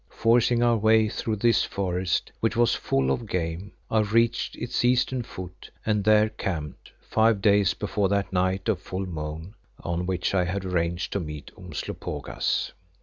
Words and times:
Forcing 0.09 0.63
our 0.63 0.77
way 0.77 1.07
through 1.09 1.35
this 1.35 1.63
forest, 1.63 2.31
which 2.39 2.57
was 2.57 2.73
full 2.73 3.11
of 3.11 3.27
game, 3.27 3.71
I 3.91 3.99
reached 3.99 4.55
its 4.55 4.83
eastern 4.83 5.21
foot 5.21 5.69
and 5.85 6.03
there 6.03 6.29
camped, 6.29 6.91
five 6.99 7.39
days 7.39 7.75
before 7.75 8.09
that 8.09 8.33
night 8.33 8.67
of 8.67 8.81
full 8.81 9.05
moon 9.05 9.53
on 9.81 10.07
which 10.07 10.33
I 10.33 10.45
had 10.45 10.65
arranged 10.65 11.13
to 11.13 11.19
meet 11.19 11.51
Umslopogaas. 11.55 12.71